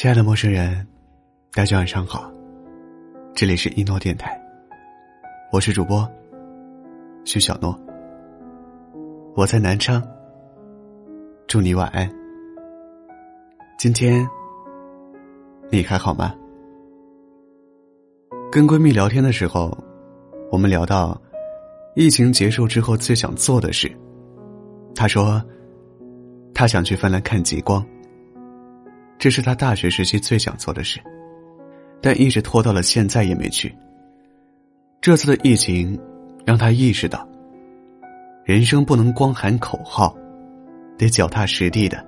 [0.00, 0.86] 亲爱的陌生人，
[1.52, 2.30] 大家晚上好，
[3.34, 4.40] 这里是一诺电台，
[5.50, 6.08] 我是主播
[7.24, 7.76] 徐小诺，
[9.34, 10.00] 我在南昌，
[11.48, 12.08] 祝你晚安。
[13.76, 14.24] 今天
[15.68, 16.32] 你还好吗？
[18.52, 19.76] 跟闺蜜聊天的时候，
[20.52, 21.20] 我们聊到
[21.96, 23.90] 疫情结束之后最想做的事，
[24.94, 25.42] 她说
[26.54, 27.84] 她想去芬兰看极光。
[29.18, 31.00] 这是他大学时期最想做的事，
[32.00, 33.74] 但一直拖到了现在也没去。
[35.00, 35.98] 这次的疫情
[36.44, 37.28] 让他意识到，
[38.44, 40.16] 人生不能光喊口号，
[40.96, 42.04] 得脚踏实地的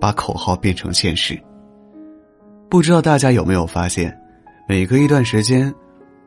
[0.00, 1.36] 把口号变成现实。
[2.68, 4.16] 不知道大家有没有发现，
[4.68, 5.74] 每隔一段时间，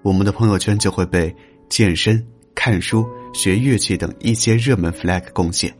[0.01, 1.33] 我们的朋友圈就会被
[1.69, 2.21] 健身、
[2.53, 5.73] 看书、学乐器等一些热门 flag 贡献，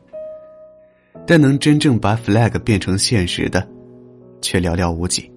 [1.27, 3.74] 但能真正把 flag 变成现实的。
[4.41, 5.31] 却寥寥无几。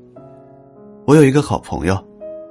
[1.07, 1.99] 我有一个好朋友，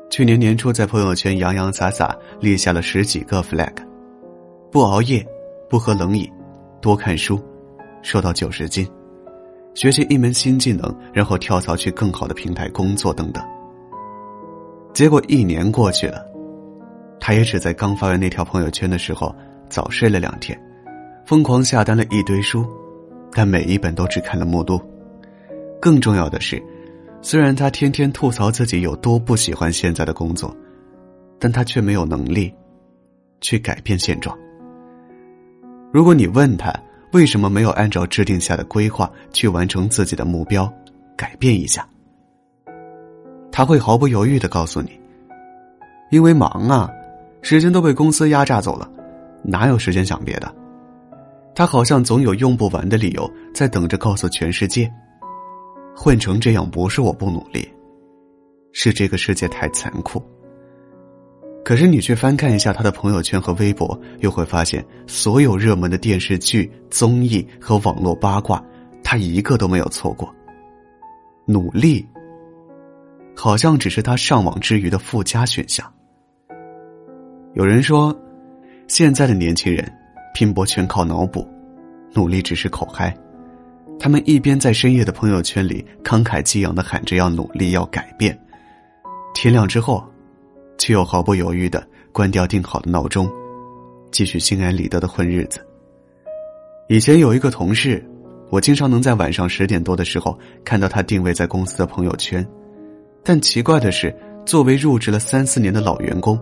[0.09, 3.73] 去年年初在朋友圈洋洋洒洒立下了十几个 flag：
[4.71, 5.25] 不熬夜，
[5.69, 6.27] 不喝冷饮，
[6.81, 7.39] 多看书，
[8.01, 8.87] 瘦到九十斤，
[9.75, 13.43] 学习一门新技能，然后跳槽去更好的平台工作等等。
[14.93, 16.25] 结果一年过去了，
[17.19, 19.35] 他也只在刚发完那条朋友圈的时候
[19.69, 20.59] 早睡了两天，
[21.27, 22.65] 疯狂下单了一堆书，
[23.31, 24.81] 但每一本都只看了目录。
[25.79, 26.61] 更重要的是，
[27.21, 30.55] 虽然他天天吐槽自己有多不喜欢现在的工作，
[31.39, 32.53] 但他却没有能力
[33.41, 34.37] 去改变现状。
[35.93, 36.73] 如果你问他
[37.13, 40.71] 为什么没有按照制定下的规划去完成自己的目标，
[41.15, 41.87] 改变一下，
[43.51, 44.99] 他会毫不犹豫的告诉你
[46.11, 46.89] ：“因为忙啊，
[47.41, 48.89] 时间都被公司压榨走了，
[49.43, 50.53] 哪有时间想别的？”
[51.55, 54.91] 他好像总有用不完的理由在等着告诉全世界。
[55.99, 57.67] 混成这样不是我不努力，
[58.71, 60.21] 是这个世界太残酷。
[61.65, 68.63] 可是你去翻看一下他的朋友圈和微博，又会发现所有热门的电视剧、综艺和网络八卦，
[69.03, 70.31] 他一个都没有错过。
[71.47, 72.07] 努力，
[73.35, 75.91] 好像只是他上网之余的附加选项。
[77.55, 78.15] 有人说，
[78.87, 79.91] 现在的年轻人
[80.35, 81.45] 拼搏全靠脑补，
[82.13, 83.17] 努力只是口嗨。
[83.99, 88.37] 他们一边在深夜的朋友圈里慷慨激昂的喊着要努力要改变，
[89.33, 90.03] 天亮之后，
[90.77, 93.27] 却又毫不犹豫的关掉定好的闹钟，
[94.11, 95.59] 继续心安理得的混日子。
[96.89, 98.03] 以前有一个同事，
[98.49, 102.47] 我经常能在晚上十点多的时候看到他定位在公司的朋友圈，
[103.23, 104.15] 但奇怪的是，
[104.45, 106.39] 作为入职了三四年的老员工，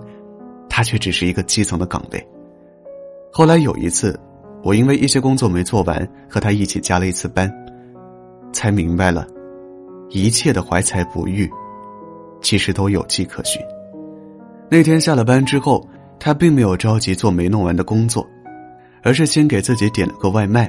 [0.69, 2.27] 他却只是一个基层的岗位。
[3.31, 4.19] 后来有一次。
[4.65, 7.53] 我因为一些工作没做完，和他一起加了一次班，
[8.51, 9.27] 才明白了，
[10.09, 11.47] 一切的怀才不遇，
[12.41, 13.61] 其实都有迹可循。
[14.67, 15.87] 那天下了班之后，
[16.19, 18.27] 他并没有着急做没弄完的工作，
[19.03, 20.67] 而是先给自己点了个外卖，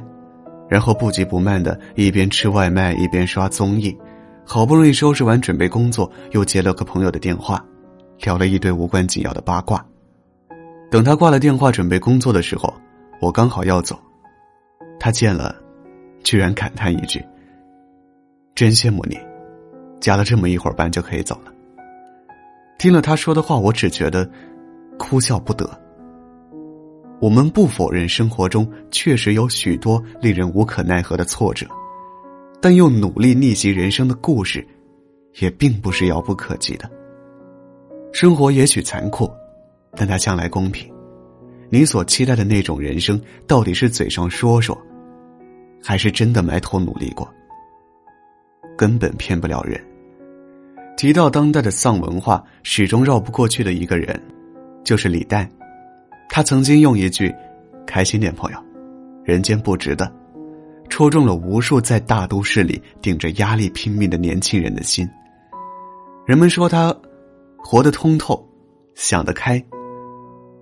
[0.68, 3.96] 然后不急不慢的一边吃外卖一边刷综艺，
[4.44, 7.64] 好不容易收拾完准备工作，又接了个朋友的电话，
[8.22, 9.82] 聊了一堆无关紧要的八卦。
[10.90, 12.70] 等他挂了电话准备工作的时候。
[13.20, 13.98] 我刚好要走，
[15.00, 15.54] 他见了，
[16.22, 17.24] 居然感叹一句
[18.54, 19.18] ：“真羡慕你，
[20.00, 21.52] 加了这么一会儿班就可以走了。”
[22.78, 24.28] 听了他说的话，我只觉得
[24.98, 25.68] 哭笑不得。
[27.18, 31.66] 我们不否认生活中确实有许多令人无可奈何的挫折，
[32.60, 34.66] 但用努力逆袭人生的故事，
[35.40, 36.90] 也并不是遥不可及的。
[38.12, 39.30] 生活也许残酷，
[39.92, 40.92] 但它向来公平。
[41.68, 44.76] 你所期待的那种人生，到底是嘴上说说，
[45.82, 47.28] 还是真的埋头努力过？
[48.76, 49.82] 根本骗不了人。
[50.96, 54.20] 提到当代的丧文化，始终绕不过去的一个人，
[54.84, 55.48] 就是李诞。
[56.28, 57.34] 他曾经用一句
[57.86, 58.58] “开心点，朋友，
[59.24, 60.10] 人间不值得”，
[60.88, 65.08] 戳中了无数在大都市里顶着压力拼命的年轻人的心。
[66.24, 66.94] 人们说他
[67.58, 68.48] 活得通透，
[68.94, 69.62] 想得开，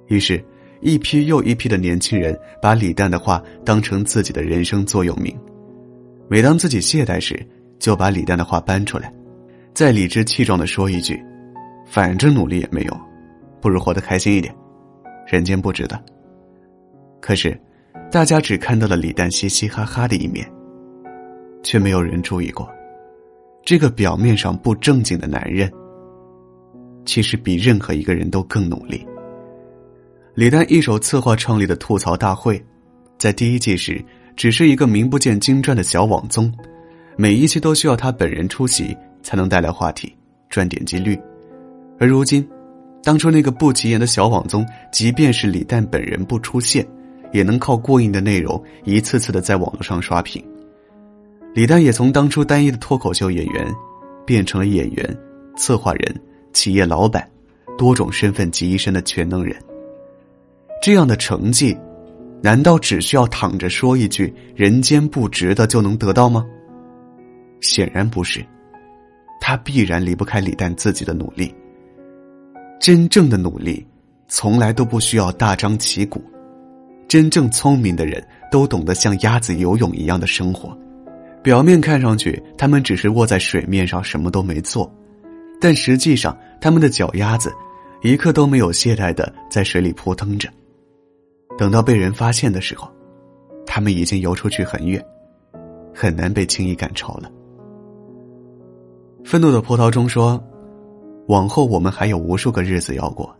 [0.06, 0.42] 于是。
[0.84, 5.34] 一批又一批的年轻人把李诞的话当成自己的人生座右铭，
[6.28, 7.34] 每当自己懈怠时，
[7.78, 9.10] 就把李诞的话搬出来，
[9.72, 11.18] 再理直气壮的说一句
[11.88, 13.00] ：“反正努力也没用，
[13.62, 14.54] 不如活得开心一点，
[15.26, 15.98] 人间不值得。”
[17.18, 17.58] 可是，
[18.10, 20.46] 大家只看到了李诞嘻嘻哈哈的一面，
[21.62, 22.70] 却没有人注意过，
[23.64, 25.72] 这个表面上不正经的男人，
[27.06, 29.02] 其实比任何一个人都更努力。
[30.34, 32.60] 李诞一手策划创立的吐槽大会，
[33.16, 34.04] 在第一季时
[34.34, 36.52] 只是一个名不见经传的小网综，
[37.16, 40.12] 每一期都需要他本人出席，才能带来话题，
[40.48, 41.16] 赚点击率。
[42.00, 42.44] 而如今，
[43.00, 46.84] 当初那个不起眼的小网综，即便是李诞本人不出现，
[47.32, 50.44] 也能靠过硬的内容一次次的在网络上刷屏。
[51.54, 53.72] 李诞也从当初单一的脱口秀演员，
[54.26, 55.16] 变成了演员、
[55.56, 56.20] 策划人、
[56.52, 57.24] 企业老板，
[57.78, 59.56] 多种身份集一身的全能人。
[60.84, 61.74] 这样的成绩，
[62.42, 66.44] 难道只需要躺着说一句“人间不值得”就能得到吗？
[67.62, 68.44] 显然不是，
[69.40, 71.54] 他必然离不开李诞自己的努力。
[72.78, 73.82] 真正的努力，
[74.28, 76.22] 从来都不需要大张旗鼓。
[77.08, 80.76] 真正聪明的人都懂得像鸭子游泳一样的生活。
[81.42, 84.94] 表面看上去，他们只是卧在水面上什么都没做，
[85.58, 87.50] 但实际上，他们的脚丫子
[88.02, 90.46] 一刻都没有懈怠的在水里扑腾着。
[91.56, 92.90] 等到被人发现的时候，
[93.66, 95.04] 他们已经游出去很远，
[95.94, 97.30] 很难被轻易赶超了。
[99.24, 100.42] 愤怒的葡萄中说。
[101.28, 103.34] 往后我们还有无数个日子要过，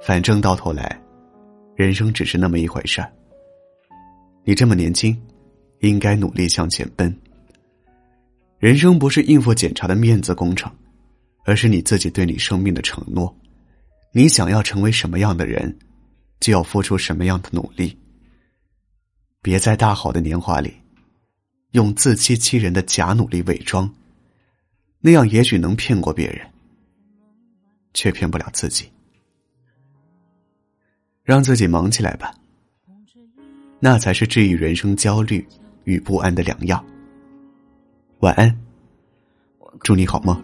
[0.00, 0.96] 反正到头来，
[1.74, 3.10] 人生只是那么一回事儿。
[4.44, 5.20] 你这么年轻，
[5.80, 7.12] 应该努力向前奔。
[8.60, 10.70] 人生不是应付检查的面子工程，
[11.44, 13.36] 而是你自己对你生命的承诺。
[14.12, 15.76] 你想要成为什么样的人，
[16.42, 17.96] 就要付出什么样的努力。
[19.40, 20.74] 别在大好的年华里，
[21.70, 23.90] 用自欺欺人的假努力伪装，
[25.00, 26.46] 那样也许能骗过别人。
[27.94, 28.90] 却骗不了自己，
[31.22, 32.34] 让自己忙起来吧，
[33.78, 35.46] 那才是治愈人生焦虑
[35.84, 36.82] 与不安的良药。
[38.20, 38.58] 晚安，
[39.82, 40.42] 祝你好梦。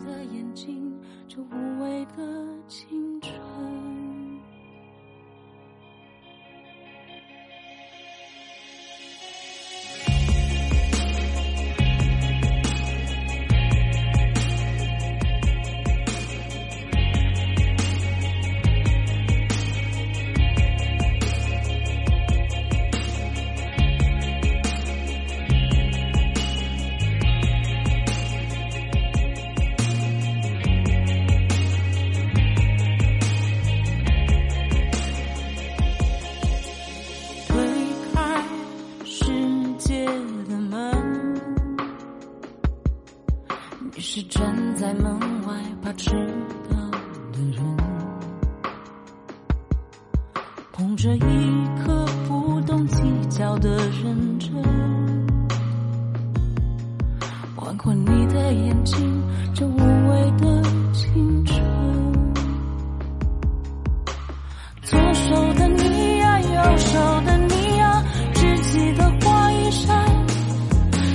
[50.78, 53.68] 捧着一颗不懂计较的
[54.00, 54.52] 认真，
[57.56, 59.22] 换过你的眼睛，
[59.52, 61.60] 这无畏的青春。
[64.84, 68.04] 左手的你呀，右手的你呀，
[68.34, 70.08] 只记得花一扇，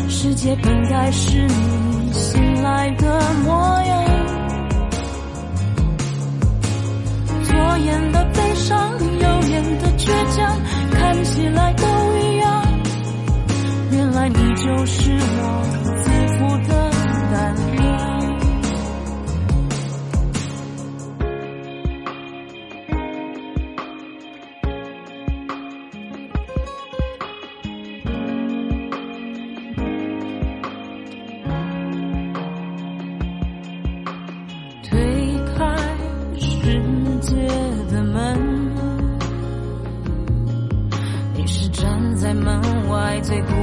[0.10, 2.62] 世界本该是你醒。
[2.62, 4.23] 来的模样，
[7.64, 10.60] 左眼的悲伤，右眼的倔强，
[10.92, 11.88] 看起来都
[12.18, 12.68] 一样。
[13.92, 15.83] 原来你就是我
[43.30, 43.63] 门